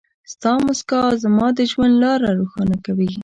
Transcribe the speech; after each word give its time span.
ستا 0.31 0.53
مسکا 0.65 1.01
زما 1.23 1.47
د 1.57 1.59
ژوند 1.71 1.93
لاره 2.03 2.29
روښانه 2.39 2.77
کوي. 2.85 3.09